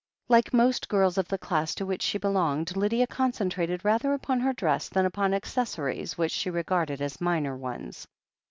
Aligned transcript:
Like 0.29 0.51
most 0.51 0.89
girls 0.89 1.19
of 1.19 1.27
the 1.27 1.37
class 1.37 1.75
to 1.75 1.85
which 1.85 2.01
she 2.01 2.17
belonged, 2.17 2.75
Lydia 2.75 3.05
concentrated 3.05 3.85
rather 3.85 4.15
upon 4.15 4.39
her 4.39 4.51
dress 4.51 4.89
than 4.89 5.05
upon 5.05 5.31
accessories 5.31 6.17
which 6.17 6.31
she 6.31 6.49
regarded 6.49 7.03
as 7.03 7.21
minor 7.21 7.55
ones. 7.55 8.07